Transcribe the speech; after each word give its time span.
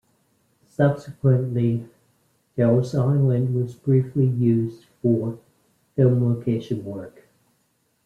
Subsequently, 0.67 1.87
Darrell's 2.55 2.95
Island 2.95 3.53
was 3.53 3.75
briefly 3.75 4.25
used 4.25 4.85
for 4.99 5.37
film 5.95 6.25
location 6.27 6.83
work. 6.83 7.27